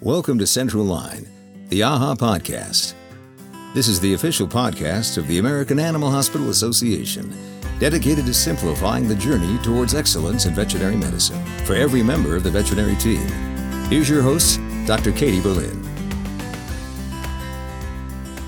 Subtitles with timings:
[0.00, 1.28] Welcome to Central Line,
[1.68, 2.94] the AAHA podcast.
[3.74, 7.32] This is the official podcast of the American Animal Hospital Association,
[7.78, 12.50] dedicated to simplifying the journey towards excellence in veterinary medicine for every member of the
[12.50, 13.24] veterinary team.
[13.88, 15.12] Here's your host, Dr.
[15.12, 15.80] Katie Berlin.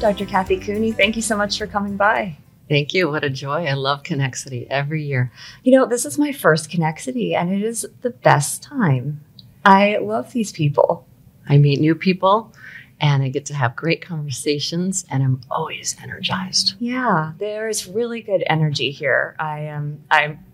[0.01, 0.27] Dr.
[0.27, 2.37] Kathy Cooney, thank you so much for coming by.
[2.69, 3.09] Thank you.
[3.09, 3.67] What a joy.
[3.67, 5.31] I love Connexity every year.
[5.63, 9.21] You know, this is my first Connexity, and it is the best time.
[9.65, 11.06] I love these people.
[11.49, 12.53] I meet new people
[13.01, 16.75] and I get to have great conversations and I'm always energized.
[16.79, 19.37] Yeah, there's really good energy here.
[19.39, 20.45] I am I'm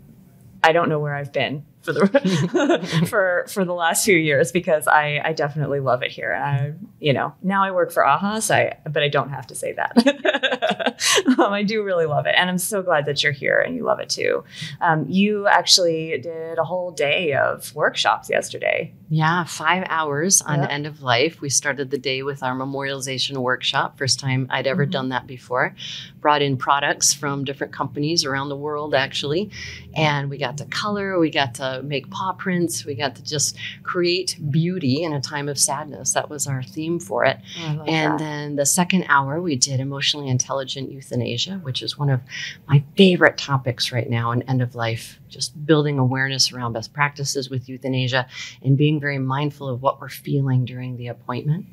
[0.62, 4.86] I don't know where I've been for the for for the last few years because
[4.86, 6.32] I I definitely love it here.
[6.34, 9.54] I you know now I work for AAHA, so I but I don't have to
[9.54, 10.96] say that.
[11.38, 13.84] um, I do really love it, and I'm so glad that you're here and you
[13.84, 14.44] love it too.
[14.80, 18.94] Um, you actually did a whole day of workshops yesterday.
[19.08, 20.70] Yeah, five hours on Yep.
[20.70, 21.40] end of life.
[21.40, 23.98] We started the day with our memorialization workshop.
[23.98, 24.90] First time I'd ever Mhm.
[24.90, 25.74] done that before.
[26.20, 29.50] Brought in products from different companies around the world, actually.
[29.94, 33.56] And we got to color, we got to make paw prints, we got to just
[33.82, 36.12] create beauty in a time of sadness.
[36.12, 37.38] That was our theme for it.
[37.60, 38.18] Oh, love And that.
[38.18, 42.20] then the second hour, we did emotionally intelligent euthanasia, which is one of
[42.68, 45.18] my favorite topics right now in end of life.
[45.32, 48.26] Just building awareness around best practices with euthanasia
[48.62, 51.66] and being very mindful of what we're feeling during the appointment.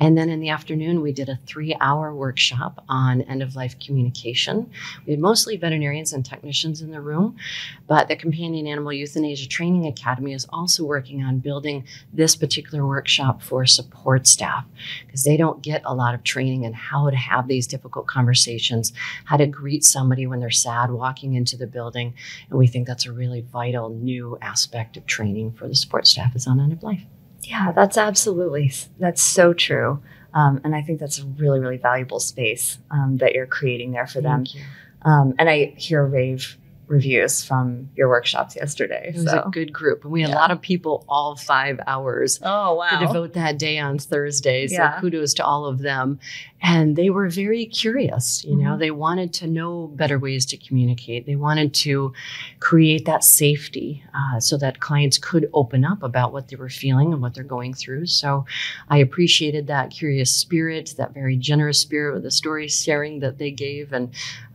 [0.00, 3.78] And then in the afternoon, we did a three hour workshop on end of life
[3.78, 4.70] communication.
[5.06, 7.36] We had mostly veterinarians and technicians in the room,
[7.86, 13.42] but the Companion Animal Euthanasia Training Academy is also working on building this particular workshop
[13.42, 14.64] for support staff
[15.06, 18.92] because they don't get a lot of training in how to have these difficult conversations,
[19.24, 22.14] how to greet somebody when they're sad walking into the building.
[22.50, 26.34] And we think that's a really vital new aspect of training for the support staff
[26.34, 27.02] is on end of life.
[27.42, 30.02] Yeah, that's absolutely that's so true.
[30.32, 34.06] Um, and I think that's a really, really valuable space um, that you're creating there
[34.06, 34.44] for them.
[34.44, 34.62] Thank you.
[35.02, 36.56] Um, and I hear rave
[36.86, 39.06] reviews from your workshops yesterday.
[39.08, 39.42] It was so.
[39.46, 40.04] a good group.
[40.04, 40.36] And we had Yeah.
[40.36, 42.90] a lot of people all five hours oh wow!
[42.90, 44.66] to devote that day on Thursday.
[44.66, 45.00] So Yeah.
[45.00, 46.18] kudos to all of them.
[46.66, 48.78] And they were very curious, you know, Mhm.
[48.78, 51.26] they wanted to know better ways to communicate.
[51.26, 52.14] They wanted to
[52.58, 57.12] create that safety uh, so that clients could open up about what they were feeling
[57.12, 58.06] and what they're going through.
[58.06, 58.46] So
[58.88, 63.50] I appreciated that curious spirit, that very generous spirit with the story sharing that they
[63.50, 63.92] gave.
[63.92, 64.08] And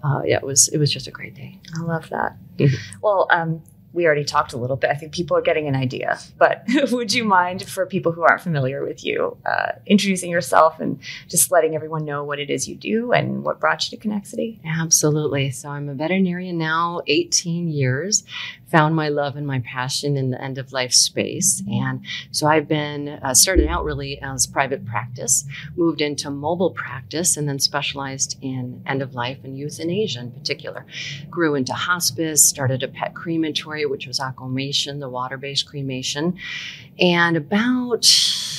[0.03, 1.59] uh, yeah, it was, it was just a great day.
[1.77, 2.35] I love that.
[2.57, 2.75] Mhm.
[3.03, 3.61] Well, um,
[3.93, 4.89] we already talked a little bit.
[4.89, 6.19] I think people are getting an idea.
[6.37, 10.99] But would you mind, for people who aren't familiar with you, uh, introducing yourself and
[11.27, 14.59] just letting everyone know what it is you do and what brought you to Connexity?
[14.65, 15.51] Absolutely.
[15.51, 18.23] So I'm a veterinarian now, 18 years.
[18.71, 21.63] Found my love and my passion in the end of life space.
[21.67, 27.35] And so I've been uh, started out really as private practice, moved into mobile practice,
[27.35, 30.85] and then specialized in end of life and euthanasia in particular.
[31.29, 36.37] Grew into hospice, started a pet crematory, which was aquamation, the water based cremation.
[36.99, 38.05] And about,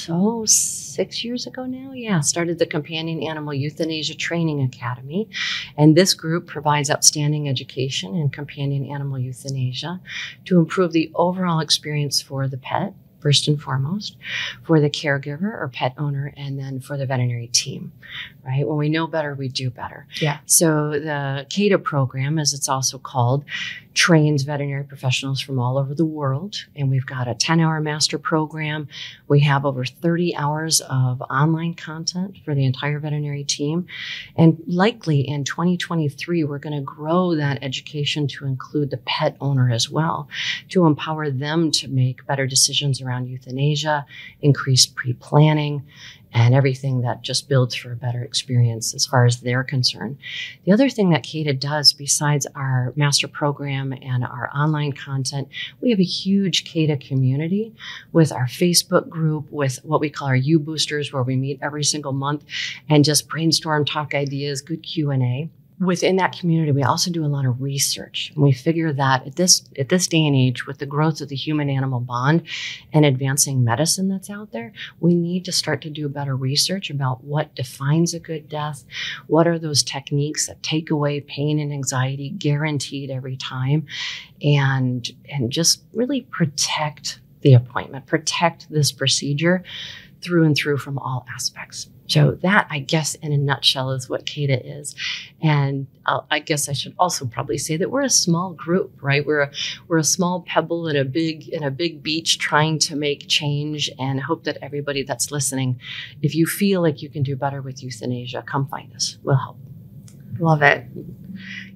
[0.09, 5.29] oh, six years ago now, yeah, started the Companion Animal Euthanasia Training Academy.
[5.77, 10.00] And this group provides outstanding education in companion animal euthanasia
[10.47, 14.17] to improve the overall experience for the pet, first and foremost,
[14.63, 17.93] for the caregiver or pet owner, and then for the veterinary team,
[18.45, 18.67] right?
[18.67, 20.07] When we know better, we do better.
[20.21, 20.39] Yeah.
[20.47, 23.45] So the CAETA program, as it's also called,
[23.95, 26.65] trains veterinary professionals from all over the world.
[26.77, 28.89] And we've got a 10 hour master program.
[29.29, 33.87] We have over 30 hours of online content for the entire veterinary team.
[34.37, 39.71] And likely in 2023, we're going to grow that education to include the pet owner
[39.71, 40.29] as well,
[40.69, 44.07] to empower them to make better decisions around euthanasia,
[44.41, 45.83] increased pre planning,
[46.33, 50.17] and everything that just builds for a better experience as far as they're concerned.
[50.65, 55.49] The other thing that CAETA does, besides our master program and our online content,
[55.81, 57.75] we have a huge CAETA community
[58.13, 61.85] with our Facebook group, with what we call our U boosters, where we meet every
[61.85, 62.45] single month
[62.89, 65.51] and just brainstorm, talk ideas, good Q and A.
[65.81, 69.37] Within that community, we also do a lot of research, and we figure that at
[69.37, 72.43] this at this day and age, with the growth of the human-animal bond
[72.93, 77.25] and advancing medicine that's out there, we need to start to do better research about
[77.25, 78.85] what defines a good death,
[79.27, 83.87] what are those techniques that take away pain and anxiety guaranteed every time,
[84.43, 89.65] and and just really protect the appointment, protect this procedure
[90.23, 91.89] through and through from all aspects.
[92.11, 94.97] So that, I guess, in a nutshell, is what CAETA is.
[95.41, 99.25] And I'll, i guess I should also probably say that we're a small group, right?
[99.25, 99.53] We're a,
[99.87, 103.91] we're a small pebble in a big in a big beach, trying to make change,
[103.97, 105.81] and hope that everybody that's listening,
[106.21, 109.17] if you feel like you can do better with euthanasia, come find us.
[109.23, 109.59] We'll help.
[110.41, 110.87] Love it.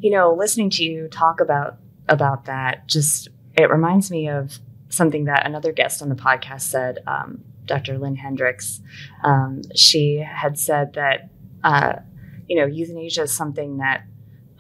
[0.00, 1.76] You know, listening to you talk about
[2.08, 4.58] about that, just it reminds me of
[4.88, 6.98] something that another guest on the podcast said.
[7.06, 7.98] Um, Dr.
[7.98, 8.80] Lynn Hendrix,
[9.22, 11.30] um, she had said that
[11.62, 11.94] uh,
[12.48, 14.04] you know euthanasia is something that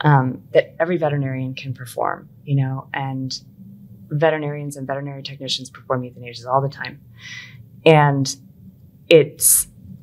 [0.00, 2.28] um, that every veterinarian can perform.
[2.44, 3.38] You know, and
[4.08, 7.00] veterinarians and veterinary technicians perform euthanasias all the time,
[7.84, 8.34] and
[9.08, 9.42] it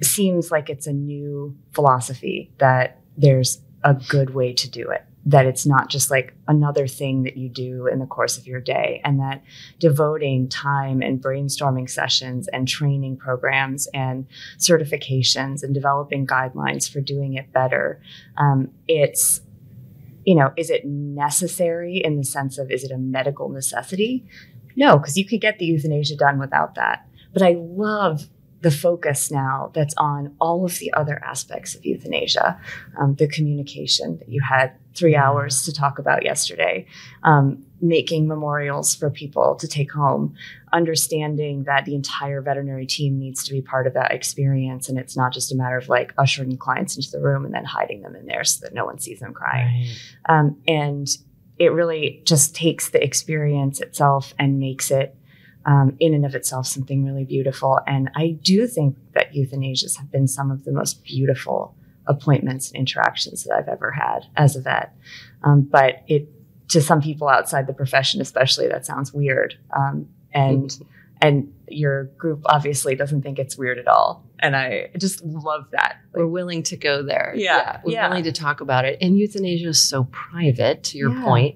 [0.01, 5.45] seems like it's a new philosophy that there's a good way to do it that
[5.45, 9.01] it's not just like another thing that you do in the course of your day,
[9.03, 9.43] and that
[9.79, 14.25] devoting time and brainstorming sessions and training programs and
[14.57, 18.01] certifications and developing guidelines for doing it better.
[18.37, 19.41] Um, it's,
[20.25, 24.25] you know, is it necessary in the sense of is it a medical necessity?
[24.75, 27.07] No, because you could get the euthanasia done without that.
[27.33, 28.27] But I love
[28.61, 32.59] the focus now that's on all of the other aspects of euthanasia,
[32.99, 36.85] um, the communication that you had three hours to talk about yesterday,
[37.23, 40.35] um, making memorials for people to take home,
[40.73, 44.89] understanding that the entire veterinary team needs to be part of that experience.
[44.89, 47.65] And it's not just a matter of like ushering clients into the room and then
[47.65, 49.87] hiding them in there so that no one sees them crying.
[50.27, 50.37] Right.
[50.37, 51.07] Um, and
[51.57, 55.15] it really just takes the experience itself and makes it
[55.65, 57.79] um, in and of itself something really beautiful.
[57.85, 61.75] And I do think that euthanasias have been some of the most beautiful
[62.07, 64.95] appointments and interactions that I've ever had as a vet.
[65.43, 66.27] Um, but it
[66.69, 69.57] to some people outside the profession, especially, that sounds weird.
[69.75, 70.71] Um, and
[71.21, 74.25] and your group obviously doesn't think it's weird at all.
[74.39, 75.97] And I just love that.
[76.13, 77.33] Like, we're willing to go there.
[77.35, 77.57] Yeah.
[77.57, 78.07] yeah we're yeah.
[78.07, 78.97] willing to talk about it.
[79.01, 81.23] And euthanasia is so private, to your yeah.
[81.23, 81.55] point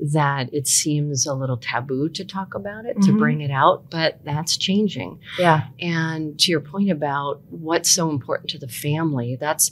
[0.00, 3.12] that it seems a little taboo to talk about it, mm-hmm.
[3.12, 5.20] to bring it out, but that's changing.
[5.38, 5.66] Yeah.
[5.78, 9.70] And to your point about what's so important to the family, that's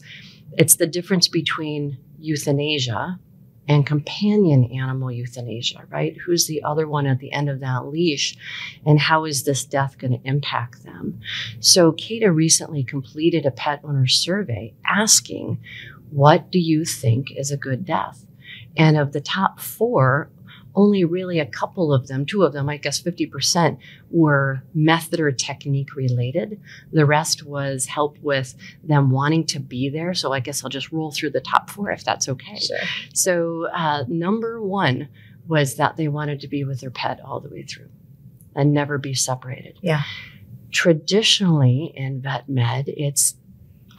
[0.52, 3.18] it's the difference between euthanasia
[3.68, 6.16] and companion animal euthanasia, right?
[6.24, 8.36] Who's the other one at the end of that leash?
[8.86, 11.20] And how is this death going to impact them?
[11.60, 15.58] So, CAETA recently completed a pet owner survey asking,
[16.10, 18.24] What do you think is a good death?
[18.78, 20.30] And of the top four,
[20.74, 23.78] only really a couple of them, two of them, I guess 50%,
[24.10, 26.60] were method or technique related.
[26.92, 28.54] The rest was help with
[28.84, 30.14] them wanting to be there.
[30.14, 32.58] So I guess I'll just roll through the top four if that's okay.
[32.58, 32.78] Sure.
[33.12, 35.08] So, uh, number one
[35.48, 37.88] was that they wanted to be with their pet all the way through
[38.54, 39.78] and never be separated.
[39.82, 40.02] Yeah.
[40.70, 43.34] Traditionally in vet med, it's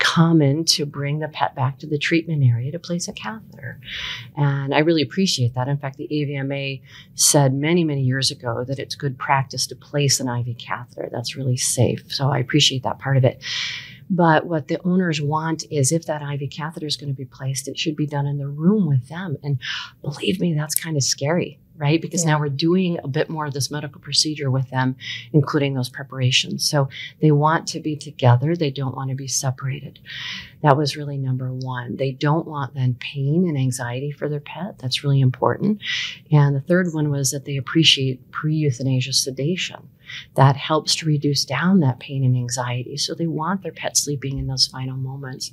[0.10, 3.80] common to bring the pet back to the treatment area to place a catheter.
[4.36, 5.68] And I really appreciate that.
[5.68, 6.82] In fact, the AVMA
[7.14, 11.10] said many, many years ago that it's good practice to place an IV catheter.
[11.12, 12.12] That's really safe.
[12.12, 13.44] So I appreciate that part of it.
[14.10, 17.68] But what the owners want is if that IV catheter is going to be placed,
[17.68, 19.38] it should be done in the room with them.
[19.44, 19.60] And
[20.02, 22.02] believe me, that's kind of scary right?
[22.02, 22.31] Because yeah.
[22.31, 24.98] now we're doing a bit more of this medical procedure with them,
[25.31, 26.70] including those preparations.
[26.70, 26.90] So
[27.22, 30.00] they want to be together, they don't want to be separated.
[30.62, 31.96] That was really number one.
[31.96, 34.78] They don't want then pain and anxiety for their pet.
[34.78, 35.81] That's really important.
[36.31, 39.90] And the third one was that they appreciate pre euthanasia sedation.
[40.36, 42.98] That helps to reduce down that pain and anxiety.
[42.98, 45.52] So they want their pet sleeping in those final moments.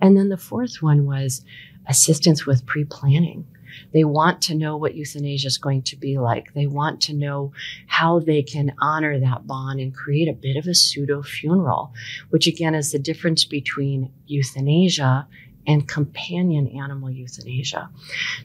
[0.00, 1.44] And then the fourth one was
[1.88, 3.46] assistance with pre planning
[3.92, 6.52] they want to know what euthanasia is going to be like.
[6.54, 7.52] They want to know
[7.86, 11.92] how they can honor that bond and create a bit of a pseudo funeral,
[12.30, 15.26] which again is the difference between euthanasia
[15.66, 17.90] and companion animal euthanasia.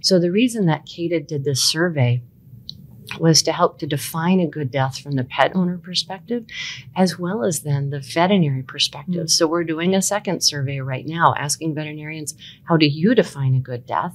[0.01, 2.21] So the reason that CAETA did this survey
[3.19, 6.45] was to help to define a good death from the pet owner perspective
[6.95, 9.13] as well as then the veterinary perspective.
[9.13, 9.27] Mm-hmm.
[9.27, 13.59] So we're doing a second survey right now asking veterinarians how do you define a
[13.59, 14.13] good death?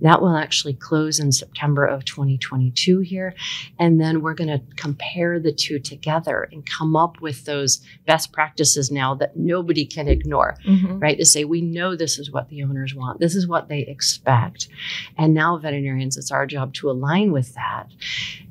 [0.00, 3.34] That will actually close in September of 2022 here
[3.78, 8.32] and then we're going to compare the two together and come up with those best
[8.32, 10.56] practices now that nobody can ignore.
[10.66, 10.98] Mm-hmm.
[10.98, 11.18] Right?
[11.18, 13.20] To say we know this is what the owners want.
[13.20, 14.68] This is what they expect.
[15.16, 17.88] And now veterinarians it's our job to align with that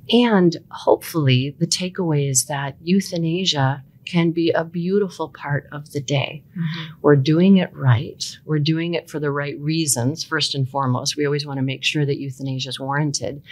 [0.09, 6.43] and hopefully, the takeaway is that euthanasia can be a beautiful part of the day.
[6.51, 6.93] Mm-hmm.
[7.01, 8.37] We're doing it right.
[8.43, 11.15] We're doing it for the right reasons, first and foremost.
[11.15, 13.43] We always want to make sure that euthanasia is warranted,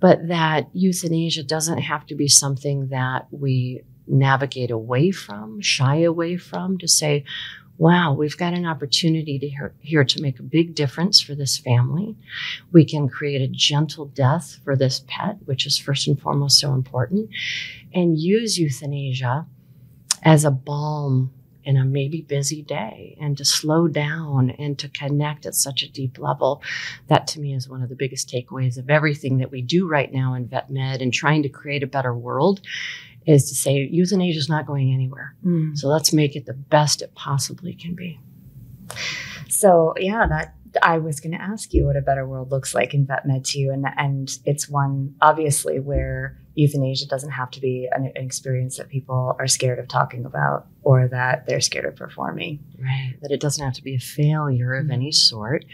[0.00, 6.36] but that euthanasia doesn't have to be something that we navigate away from, shy away
[6.36, 7.24] from, to say,
[7.78, 11.58] wow, we've got an opportunity to here, here to make a big difference for this
[11.58, 12.16] family.
[12.72, 16.72] We can create a gentle death for this pet, which is first and foremost so
[16.72, 17.30] important,
[17.92, 19.46] and use euthanasia
[20.22, 21.32] as a balm
[21.66, 25.90] in a maybe busy day and to slow down and to connect at such a
[25.90, 26.62] deep level.
[27.08, 30.12] That to me is one of the biggest takeaways of everything that we do right
[30.12, 32.60] now in vet med and trying to create a better world
[33.26, 35.34] is to say euthanasia is not going anywhere.
[35.44, 35.76] Mm.
[35.76, 38.20] So let's make it the best it possibly can be.
[39.48, 42.94] So yeah, that I was going to ask you what a better world looks like
[42.94, 47.86] in vet med too, and and it's one obviously where euthanasia doesn't have to be
[47.92, 51.94] an, an, experience that people are scared of talking about or that they're scared of
[51.94, 52.58] performing.
[52.78, 53.14] Right.
[53.20, 54.92] That it doesn't have to be a failure of mm-hmm.
[54.92, 55.66] any sort.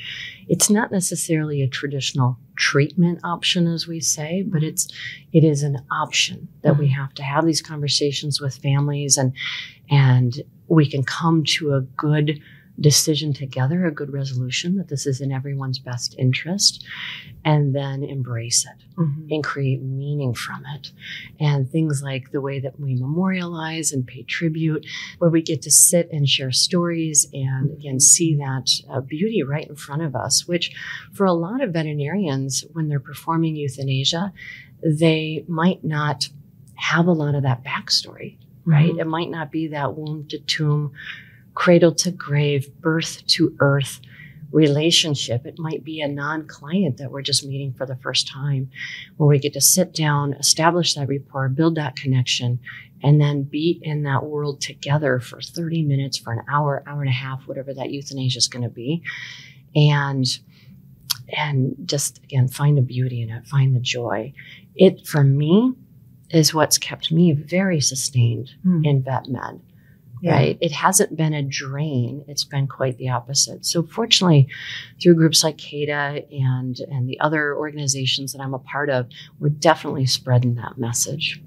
[0.49, 4.93] It's not necessarily a traditional treatment option, as we say, but it's
[5.33, 6.83] it is an option that mm-hmm.
[6.83, 9.33] we have to have these conversations with families and
[9.89, 12.41] and we can come to a good
[12.83, 16.85] decision together, a good resolution that this is in everyone's best interest,
[17.45, 19.27] and then embrace it mm-hmm.
[19.31, 20.93] and create meaning from it.
[21.41, 24.85] And things like the way that we memorialize and pay tribute,
[25.19, 29.67] where we get to sit and share stories and again see that uh, beauty right
[29.67, 30.73] in front of us, which
[31.15, 34.33] for a lot of veterinarians, when they're performing euthanasia,
[34.83, 36.29] they might not
[36.75, 38.91] have a lot of that backstory, right?
[38.91, 39.01] Mm-hmm.
[39.01, 40.93] It might not be that womb to tomb
[41.55, 44.01] cradle to grave, birth to earth
[44.53, 45.47] relationship.
[45.47, 48.71] It might be a non client that we're just meeting for the first time,
[49.17, 52.61] where we get to sit down, establish that rapport, build that connection,
[53.03, 57.11] and then be in that world together for 30 minutes, for an hour, hour and
[57.11, 59.03] a half, whatever that euthanasia is going to be.
[59.75, 60.27] And
[61.35, 64.33] and just again find the beauty in it, find the joy.
[64.75, 65.75] It for me
[66.31, 68.85] is what's kept me very sustained mm.
[68.87, 69.61] in vet med
[70.23, 70.35] yeah.
[70.35, 70.59] right?
[70.61, 72.25] It hasn't been a drain.
[72.29, 73.67] It's been quite the opposite.
[73.67, 74.49] So fortunately,
[75.03, 79.09] through groups like CAETA and and the other organizations that I'm a part of,
[79.41, 81.43] we're definitely spreading that message.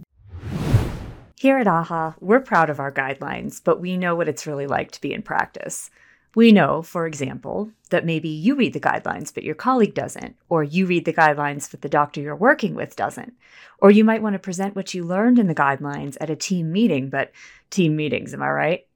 [1.37, 4.91] Here at AAHA, we're proud of our guidelines, but we know what it's really like
[4.91, 5.89] to be in practice.
[6.35, 10.63] We know, for example, that maybe you read the guidelines, but your colleague doesn't, or
[10.65, 13.33] you read the guidelines, but the doctor you're working with doesn't.
[13.79, 16.73] Or you might want to present what you learned in the guidelines at a team
[16.73, 17.31] meeting, but
[17.69, 18.87] team meetings, am I right?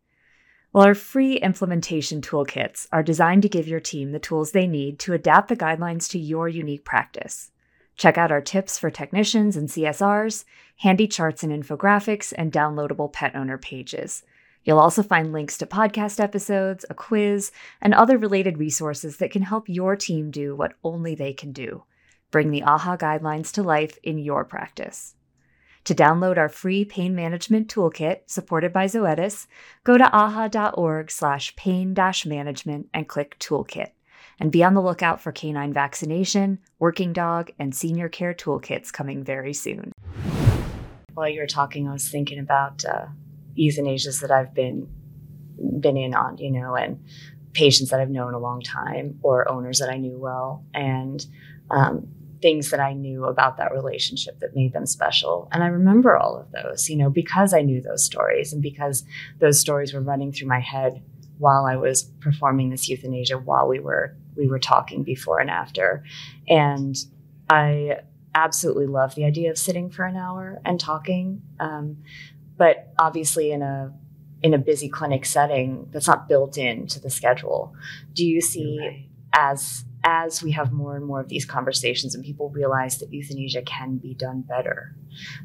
[0.73, 4.99] Well, our free implementation toolkits are designed to give your team the tools they need
[4.99, 7.51] to adapt the guidelines to your unique practice.
[7.95, 10.43] Check out our tips for technicians and CSRs,
[10.77, 14.23] handy charts and infographics, and downloadable pet owner pages.
[14.69, 19.41] You'll also find links to podcast episodes, a quiz, and other related resources that can
[19.41, 21.85] help your team do what only they can do
[22.29, 25.15] bring the AAHA guidelines to life in your practice.
[25.85, 29.47] To download our free pain management toolkit supported by Zoetis,
[29.83, 31.95] go to aaha.org slash pain
[32.27, 33.89] management and click Toolkit.
[34.39, 39.23] And be on the lookout for canine vaccination, working dog, and senior care toolkits coming
[39.23, 39.93] very soon.
[41.15, 43.07] While you were talking, I was thinking about uh,
[43.59, 44.87] euthanasias that I've been
[45.79, 47.03] been in on, you know, and
[47.53, 51.25] patients that I've known a long time or owners that I knew well, and
[51.69, 52.07] um,
[52.41, 55.49] things that I knew about that relationship that made them special.
[55.51, 59.03] And I remember all of those, you know, because I knew those stories and because
[59.39, 61.03] those stories were running through my head
[61.37, 66.03] while I was performing this euthanasia, while we were we were talking before and after,
[66.47, 66.95] and
[67.49, 67.99] I
[68.35, 71.41] absolutely love the idea of sitting for an hour and talking.
[71.59, 71.97] Um,
[72.59, 73.91] but obviously in a
[74.43, 77.73] in a busy clinic setting that's not built into the schedule.
[78.13, 82.49] Do you see as as we have more and more of these conversations and people
[82.49, 84.95] realize that euthanasia can be done better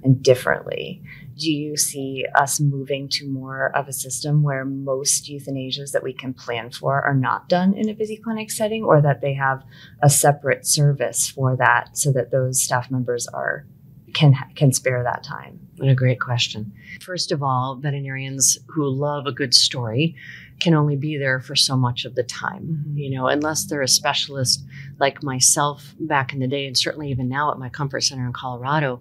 [0.04, 1.02] and differently
[1.36, 6.12] do you see us moving to more of a system where most euthanasias that we
[6.12, 9.64] can plan for are not done in a busy clinic setting or that they have
[10.02, 13.66] a separate service for that so that those staff members are
[14.14, 15.60] can can spare that time?
[15.76, 16.72] What a great question.
[17.00, 20.14] First of all, veterinarians who love a good story
[20.60, 22.62] can only be there for so much of the time.
[22.62, 22.98] Mm-hmm.
[22.98, 24.64] You know, unless they're a specialist
[25.00, 28.32] like myself back in the day, and certainly even now at my comfort center in
[28.32, 29.00] Colorado,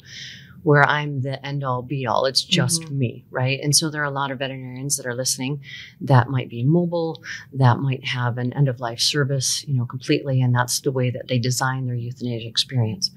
[0.64, 2.26] where I'm the end all be all.
[2.26, 2.98] It's just mm-hmm.
[2.98, 3.60] me, right?
[3.62, 5.62] And so there are a lot of veterinarians that are listening
[6.02, 10.42] that might be mobile, that might have an end of life service, you know, completely.
[10.42, 13.12] And that's the way that they design their euthanasia experience.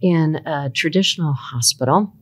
[0.00, 2.12] In a traditional hospital,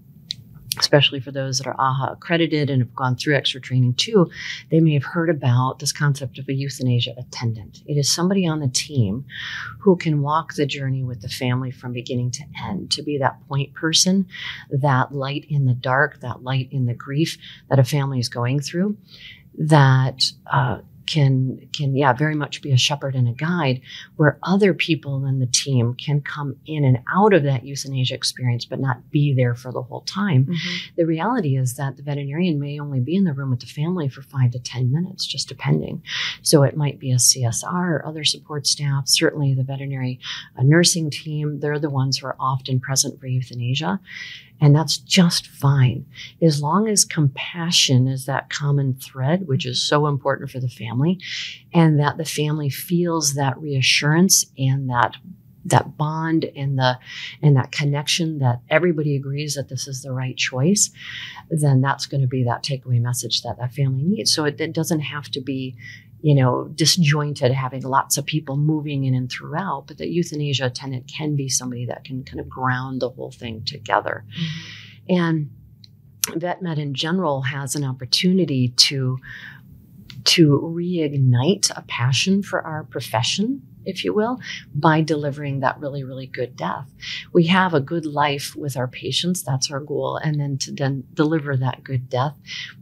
[0.78, 4.30] especially for those that are AAHA accredited and have gone through extra training too,
[4.70, 7.82] they may have heard about this concept of a euthanasia attendant.
[7.86, 9.24] It is somebody on the team
[9.80, 13.46] who can walk the journey with the family from beginning to end, to be that
[13.48, 14.26] point person,
[14.70, 17.38] that light in the dark, that light in the grief
[17.68, 18.96] that a family is going through,
[19.56, 23.80] that uh, can can yeah very much be a shepherd and a guide
[24.16, 28.64] where other people in the team can come in and out of that euthanasia experience
[28.64, 30.44] but not be there for the whole time.
[30.44, 30.76] Mm-hmm.
[30.96, 34.08] the reality is that the veterinarian may only be in the room with the family
[34.08, 36.02] for five to ten minutes just depending.
[36.42, 40.20] So it might be a csr or other support staff certainly the veterinary
[40.58, 44.00] uh, nursing team they're the ones who are often present for euthanasia
[44.60, 46.06] and that's just fine.
[46.40, 51.18] As long as compassion is that common thread, which is so important for the family,
[51.72, 55.16] and that the family feels that reassurance and that
[55.66, 56.98] that bond and the
[57.42, 60.90] and that connection that everybody agrees that this is the right choice
[61.48, 64.74] then that's going to be that takeaway message that that family needs so it, it
[64.74, 65.74] doesn't have to be
[66.24, 71.06] you know, disjointed, having lots of people moving in and throughout, but that euthanasia attendant
[71.06, 74.24] can be somebody that can kind of ground the whole thing together.
[74.30, 75.14] Mm-hmm.
[75.18, 75.50] And
[76.40, 79.18] VetMed in general has an opportunity to
[80.24, 84.40] to reignite a passion for our profession if you will,
[84.74, 86.88] by delivering that really, really good death.
[87.32, 89.42] We have a good life with our patients.
[89.42, 90.16] That's our goal.
[90.16, 92.36] And then to then deliver that good death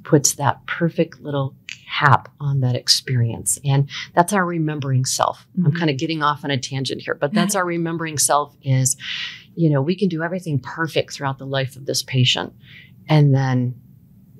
[0.04, 1.54] puts that perfect little
[1.98, 3.58] cap on that experience.
[3.64, 5.46] And that's our remembering self.
[5.56, 5.66] Mm-hmm.
[5.66, 8.96] I'm kind of getting off on a tangent here, but that's our remembering self is,
[9.54, 12.54] you know, we can do everything perfect throughout the life of this patient
[13.08, 13.74] and then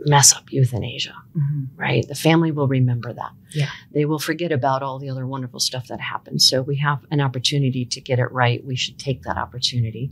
[0.05, 1.65] mess up euthanasia, mm-hmm.
[1.77, 2.07] right?
[2.09, 3.31] The family will remember that.
[3.51, 3.71] Yeah.
[3.93, 6.43] They will forget about all the other wonderful stuff that happened.
[6.43, 8.65] So we have an opportunity to get it right.
[8.65, 10.11] We should take that opportunity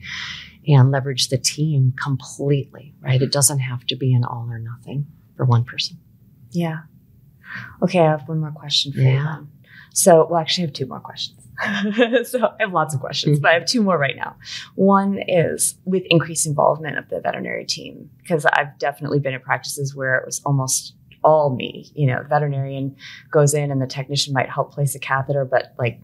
[0.66, 3.20] and leverage the team completely, right?
[3.20, 5.06] It doesn't have to be an all or nothing
[5.36, 5.98] for one person.
[6.52, 6.80] Yeah.
[7.82, 9.38] Okay, I have one more question for yeah.
[9.40, 9.48] you.
[9.92, 11.38] So, well, actually, I have two more questions.
[12.30, 13.42] so, I have lots of questions, mm-hmm.
[13.42, 14.36] but I have two more right now.
[14.76, 19.94] One is with increased involvement of the veterinary team, because I've definitely been in practices
[19.94, 21.90] where it was almost all me.
[21.94, 22.96] You know, veterinarian
[23.30, 26.00] goes in and the technician might help place a catheter, but like,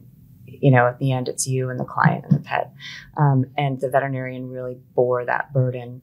[0.47, 2.73] you know, at the end, it's you and the client and the pet.
[3.17, 6.03] Um, and the veterinarian really bore that burden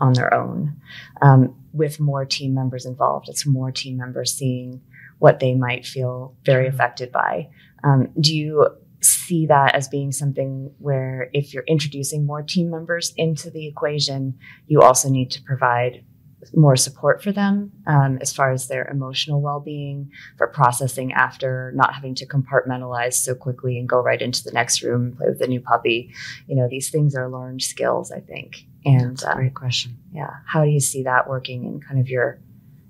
[0.00, 0.76] on their own.
[1.22, 4.80] Um, with more team members involved, it's more team members seeing
[5.18, 7.48] what they might feel very affected by.
[7.84, 8.68] Um, do you
[9.00, 14.38] see that as being something where if you're introducing more team members into the equation,
[14.66, 16.04] you also need to provide
[16.54, 21.94] more support for them um, as far as their emotional well-being for processing after not
[21.94, 25.38] having to compartmentalize so quickly and go right into the next room and play with
[25.38, 26.12] the new puppy.
[26.46, 28.66] You know these things are learned skills i think.
[28.84, 29.98] And great question.
[30.12, 32.40] yeah how do you see that working in kind of your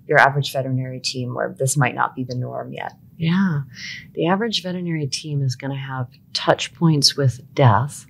[0.06, 2.92] your average veterinary team where this might not be the norm yet?
[3.16, 3.62] Yeah.
[4.14, 8.06] The average veterinary team is going to have touch points with death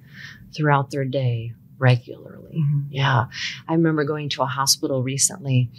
[0.55, 2.59] throughout their day regularly.
[2.59, 2.81] Mm-hmm.
[2.91, 3.27] Yeah.
[3.69, 5.71] I remember going to a hospital recently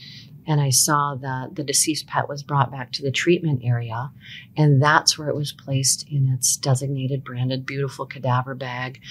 [0.47, 4.11] and I saw that the deceased pet was brought back to the treatment area,
[4.55, 9.01] and that's where it was placed in its designated, branded, beautiful cadaver bag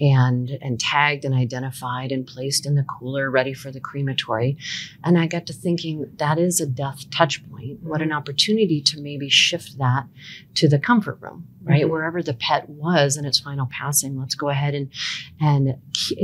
[0.00, 4.56] and and tagged and identified and placed in the cooler ready for the crematory
[5.04, 8.16] and i got to thinking that is a death touch point what an mm-hmm.
[8.16, 10.06] opportunity to maybe shift that
[10.54, 11.82] to the comfort room right?
[11.82, 11.90] Mm-hmm.
[11.90, 14.90] wherever the pet was in its final passing let's go ahead and
[15.40, 15.74] and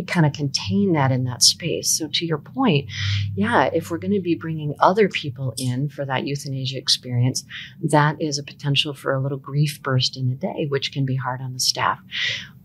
[0.06, 1.90] kind of contain that in that space.
[1.90, 2.90] So to your point
[3.34, 7.44] yeah if we're going to be bringing other people in for that euthanasia experience
[7.82, 11.16] that is a potential for a little grief burst in a day which can be
[11.16, 12.00] hard on the staff.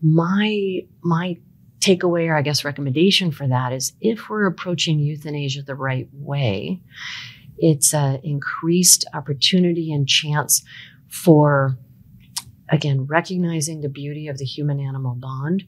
[0.01, 1.38] My my
[1.79, 6.81] takeaway or I guess recommendation for that is if we're approaching euthanasia the right way,
[7.57, 10.63] it's an increased opportunity and chance
[11.09, 11.77] for
[12.69, 15.63] again recognizing the beauty of the human animal bond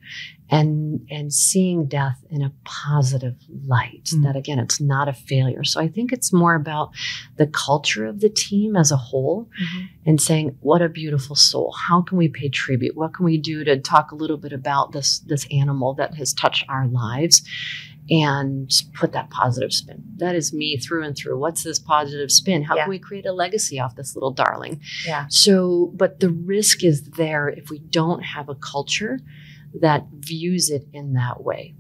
[0.50, 4.24] and and seeing death in a positive light mm-hmm.
[4.24, 6.92] that again it's not a failure so i think it's more about
[7.38, 9.86] the culture of the team as a whole mm-hmm.
[10.06, 13.64] and saying what a beautiful soul how can we pay tribute what can we do
[13.64, 17.44] to talk a little bit about this this animal that has touched our lives
[18.10, 20.04] and put that positive spin.
[20.18, 21.40] That is me through and through.
[21.40, 22.64] What's this positive spin?
[22.64, 22.84] How yeah.
[22.84, 24.82] can we create a legacy off this little darling?
[25.06, 25.26] Yeah.
[25.30, 29.20] So, but the risk is there if we don't have a culture
[29.80, 31.76] that views it in that way.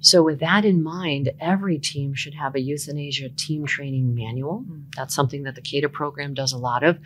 [0.00, 4.64] So, with that in mind, every team should have a euthanasia team training manual.
[4.68, 4.84] Mm.
[4.96, 6.98] That's something that the CAETA program does a lot of,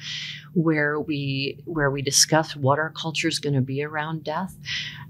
[0.55, 4.57] where we where we discuss what our culture is going to be around death,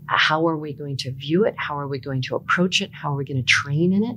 [0.06, 3.12] how are we going to view it, how are we going to approach it, how
[3.12, 4.16] are we going to train in it.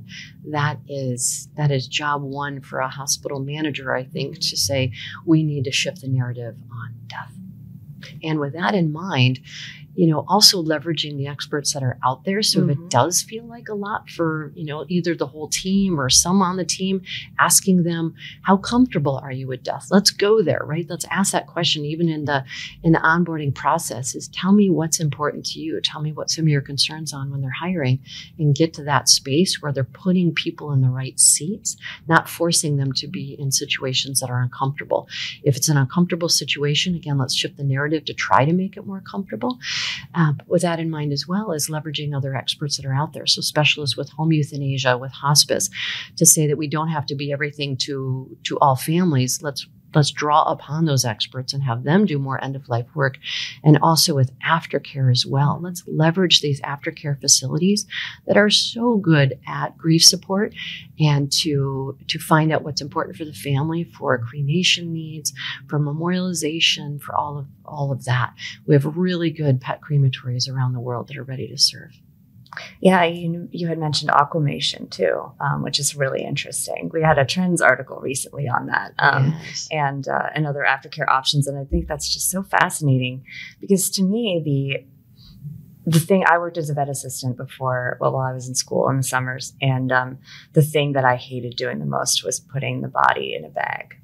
[0.51, 4.91] That is that is job one for a hospital manager, I think, to say
[5.25, 7.33] we need to shift the narrative on death.
[8.23, 9.39] And with that in mind,
[9.95, 12.41] you know, also leveraging the experts that are out there.
[12.41, 12.71] So if Mhm.
[12.71, 16.41] it does feel like a lot for, you know, either the whole team or some
[16.41, 17.01] on the team,
[17.39, 19.87] asking them, how comfortable are you with death?
[19.91, 20.85] Let's go there, right?
[20.89, 22.43] Let's ask that question even in the
[22.83, 25.79] in the onboarding process is tell me what's important to you.
[25.81, 27.99] Tell me what some of your concerns on when they're hiring
[28.39, 31.77] and get to that space where they're putting people in the right seats,
[32.07, 35.07] not forcing them to be in situations that are uncomfortable.
[35.43, 38.85] If it's an uncomfortable situation, again, let's shift the narrative to try to make it
[38.85, 39.59] more comfortable.
[40.13, 43.25] Uh, with that in mind, as well as leveraging other experts that are out there,
[43.25, 45.69] so specialists with home euthanasia, with hospice,
[46.17, 49.41] to say that we don't have to be everything to to all families.
[49.41, 53.17] Let's let's draw upon those experts and have them do more end of life work,
[53.63, 55.59] and also with aftercare as well.
[55.61, 57.85] Let's leverage these aftercare facilities
[58.27, 60.53] that are so good at grief support
[60.99, 65.33] and to to find out what's important for the family, for cremation needs,
[65.67, 68.33] for memorialization, for all of all of that.
[68.65, 71.91] We have really good pet crematories around the world that are ready to serve.
[72.79, 76.89] Yeah, you, you had mentioned aquamation too, um, which is really interesting.
[76.93, 78.93] We had a trends article recently on that.
[78.99, 79.67] Um, Yes.
[79.71, 81.47] and uh, and other aftercare options.
[81.47, 83.23] And I think that's just so fascinating
[83.59, 84.85] because to me the
[85.85, 88.87] the thing I worked as a vet assistant before, well, while I was in school
[88.89, 90.17] in the summers, and um,
[90.53, 93.95] the thing that I hated doing the most was putting the body in a bag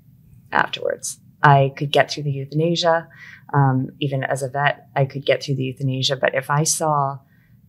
[0.51, 1.19] afterwards.
[1.41, 3.07] I could get through the euthanasia,
[3.53, 6.17] um, even as a vet, I could get through the euthanasia.
[6.17, 7.19] But if I saw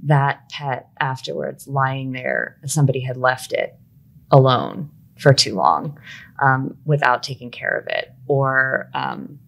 [0.04, 3.78] that pet afterwards lying there, somebody had left it
[4.30, 5.98] alone for too long
[6.40, 9.38] um, without taking care of it, or um,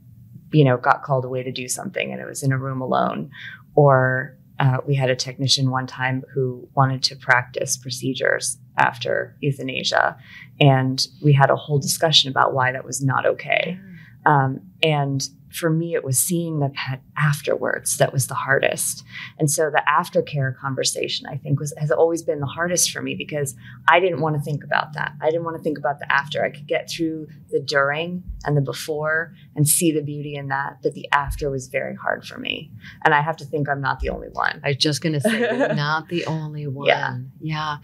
[0.53, 3.31] you know, got called away to do something and it was in a room alone,
[3.75, 10.17] or uh, we had a technician one time who wanted to practice procedures after euthanasia,
[10.61, 13.79] and we had a whole discussion about why that was not okay.
[14.27, 19.05] Um, and for me, it was seeing the pet afterwards that was the hardest.
[19.39, 23.15] And so the aftercare conversation, I think, was has always been the hardest for me
[23.15, 23.55] because
[23.87, 25.13] I didn't want to think about that.
[25.21, 26.43] I didn't want to think about the after.
[26.43, 30.79] I could get through the during and the before and see the beauty in that,
[30.83, 32.71] but the after was very hard for me.
[33.05, 34.61] And I have to think I'm not the only one.
[34.65, 35.41] I was just going to say,
[35.77, 36.87] not the only one.
[36.89, 37.19] Yeah.
[37.41, 37.77] Yeah.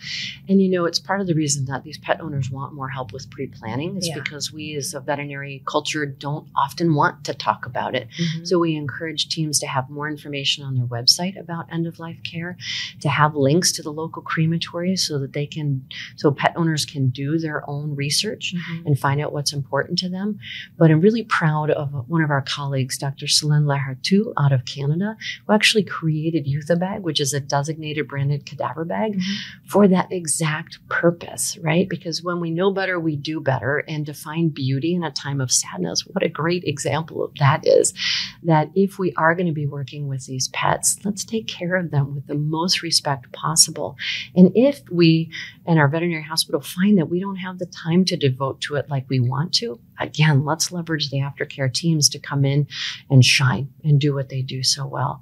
[0.48, 3.12] And you know, it's part of the reason that these pet owners want more help
[3.12, 4.14] with pre planning is Yeah.
[4.14, 8.08] because we as a veterinary culture don't often want to talk about it.
[8.18, 8.44] Mm-hmm.
[8.44, 12.18] So we encourage teams to have more information on their website about end of life
[12.22, 12.56] care,
[13.00, 17.08] to have links to the local crematories so that they can, so pet owners can
[17.08, 18.86] do their own research Mhm.
[18.86, 20.38] and find out what's important to them.
[20.78, 23.26] But I'm really proud of one of our colleagues, Dr.
[23.26, 28.84] Céline Lahartu out of Canada, who actually created Euthabag, which is a designated branded cadaver
[28.84, 29.22] bag Mhm.
[29.66, 31.88] for that exact purpose, right?
[31.88, 33.78] Because when we know better, we do better.
[33.88, 37.66] And to find beauty in a time of sadness, what a great example of that
[37.66, 37.94] is
[38.42, 41.90] that if we are going to be working with these pets, let's take care of
[41.90, 43.96] them with the most respect possible.
[44.34, 45.30] And if we
[45.66, 48.88] and our veterinary hospital find that we don't have the time to devote to it
[48.88, 52.66] like we want to, again, let's leverage the aftercare teams to come in
[53.10, 55.20] and shine and do what they do so well.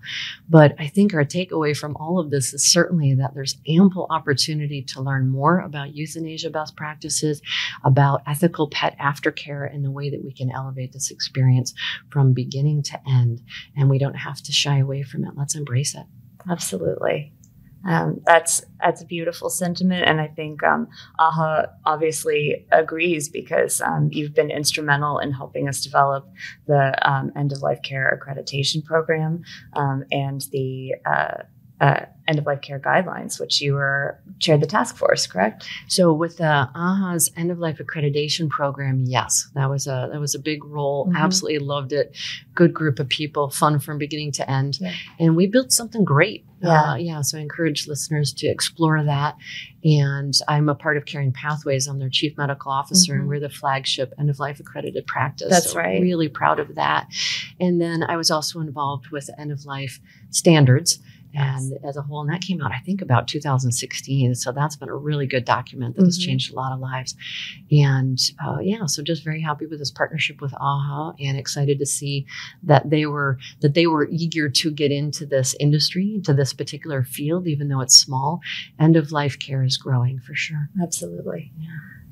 [0.48, 4.82] But I think our takeaway from all of this is certainly that there's ample opportunity
[4.82, 7.42] to learn more about euthanasia best practices,
[7.84, 11.35] about ethical pet aftercare, and the way that we can elevate this experience
[12.10, 13.42] from beginning to end.
[13.76, 15.32] And we don't have to shy away from it.
[15.36, 16.06] Let's embrace it.
[16.48, 17.32] Absolutely.
[17.86, 20.88] Um, that's that's a beautiful sentiment, and I think um,
[21.20, 26.28] AAHA obviously agrees because um, you've been instrumental in helping us develop
[26.66, 29.42] the um, end of life care accreditation program
[29.74, 31.42] um, and the uh,
[31.80, 35.68] uh, end of life care guidelines, which you were chaired the task force, correct?
[35.88, 40.34] So with the AAHA's end of life accreditation program, yes, that was a that was
[40.34, 41.06] a big role.
[41.06, 41.16] Mhm.
[41.16, 42.16] Absolutely loved it.
[42.54, 44.92] Good group of people, fun from beginning to end, Yeah.
[45.20, 46.44] and we built something great.
[46.62, 46.92] Yeah.
[46.92, 47.20] Uh, yeah.
[47.20, 49.36] So I encourage listeners to explore that.
[49.84, 51.86] And I'm a part of Caring Pathways.
[51.86, 53.18] I'm their chief medical officer, Mhm.
[53.20, 55.50] and we're the flagship end of life accredited practice.
[55.50, 56.00] That's So right.
[56.00, 57.06] Really proud of that.
[57.60, 60.98] And then I was also involved with end of life standards
[61.36, 62.20] and as a whole.
[62.20, 64.34] And that came out, I think, about 2016.
[64.34, 66.24] So that's been a really good document that has Mhm.
[66.26, 67.14] changed a lot of lives.
[67.70, 71.86] And uh, yeah, so just very happy with this partnership with AAHA and excited to
[71.86, 72.26] see
[72.62, 77.02] that they were that they were eager to get into this industry, to this particular
[77.04, 78.40] field, even though it's small.
[78.78, 80.68] End of life care is growing for sure.
[80.82, 81.52] Absolutely.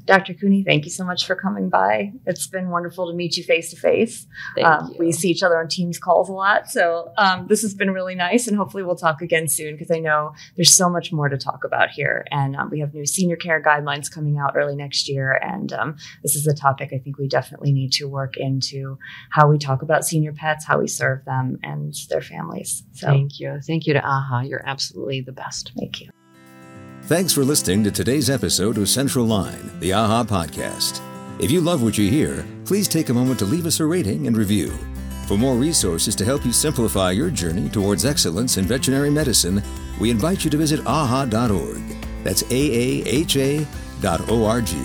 [0.07, 0.35] Dr.
[0.35, 2.13] Cooney, thank you so much for coming by.
[2.27, 4.27] It's been wonderful to meet you face to face.
[4.55, 4.97] Thank Um, you.
[4.99, 6.71] We see each other on Teams calls a lot.
[6.71, 8.47] So um, this has been really nice.
[8.47, 11.65] And hopefully we'll talk again soon because I know there's so much more to talk
[11.65, 12.25] about here.
[12.31, 15.33] And um, we have new senior care guidelines coming out early next year.
[15.43, 18.99] And um, this is a topic I think we definitely need to work into
[19.31, 22.83] how we talk about senior pets, how we serve them and their families.
[22.93, 23.61] So Thank you.
[23.67, 24.49] Thank you to AAHA.
[24.49, 25.73] You're absolutely the best.
[25.79, 26.11] thank you.
[27.07, 31.03] Thanks for listening to today's episode of Central Line, the AAHA podcast.
[31.39, 34.27] If you love what you hear, please take a moment to leave us a rating
[34.27, 34.73] and review.
[35.29, 39.63] For more resources to help you simplify your journey towards excellence in veterinary medicine,
[40.01, 41.83] we invite you to visit aaha.org.
[42.25, 43.67] That's A A H A
[44.01, 44.79] dot O R G.